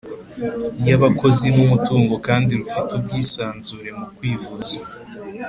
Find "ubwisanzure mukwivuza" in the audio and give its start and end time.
2.97-4.79